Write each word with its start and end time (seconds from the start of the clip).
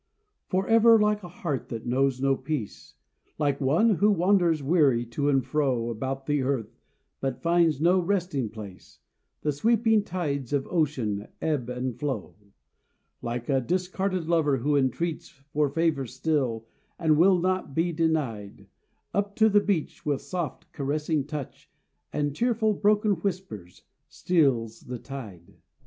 FOREVER, 0.47 0.99
like 0.99 1.21
a 1.21 1.27
heart 1.27 1.69
that 1.69 1.85
knows 1.85 2.19
no 2.19 2.35
peace, 2.35 2.95
Like 3.37 3.61
one 3.61 3.91
who 3.97 4.09
wanders 4.09 4.63
weary 4.63 5.05
to 5.05 5.29
and 5.29 5.45
fro 5.45 5.91
About 5.91 6.25
the 6.25 6.41
earth, 6.41 6.79
but 7.19 7.43
finds 7.43 7.79
no 7.79 7.99
resting 7.99 8.49
place, 8.49 8.97
The 9.43 9.51
sweeping 9.51 10.01
tides 10.03 10.53
of 10.53 10.65
ocean 10.71 11.27
ebb 11.39 11.69
and 11.69 11.99
flow. 11.99 12.33
Like 13.21 13.47
a 13.47 13.61
discarded 13.61 14.27
lover 14.27 14.57
who 14.57 14.75
entreats 14.75 15.29
For 15.29 15.69
favor 15.69 16.07
still, 16.07 16.65
and 16.97 17.15
will 17.15 17.37
not 17.39 17.75
be 17.75 17.91
denied, 17.91 18.65
Up 19.13 19.35
to 19.35 19.49
the 19.49 19.59
beach, 19.61 20.03
with 20.03 20.21
soft, 20.23 20.71
caressing 20.71 21.27
touch 21.27 21.69
And 22.11 22.35
tearful 22.35 22.73
broken 22.73 23.11
whispers, 23.17 23.83
steals 24.09 24.79
the 24.79 24.97
tide. 24.97 25.57